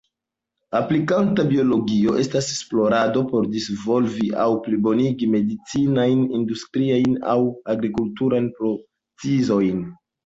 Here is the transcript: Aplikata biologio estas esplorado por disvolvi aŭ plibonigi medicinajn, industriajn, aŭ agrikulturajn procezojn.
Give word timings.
Aplikata 0.77 1.43
biologio 1.49 2.15
estas 2.21 2.47
esplorado 2.53 3.21
por 3.33 3.49
disvolvi 3.57 4.29
aŭ 4.45 4.47
plibonigi 4.69 5.29
medicinajn, 5.37 6.25
industriajn, 6.41 7.15
aŭ 7.35 7.39
agrikulturajn 7.75 8.51
procezojn. 8.61 9.87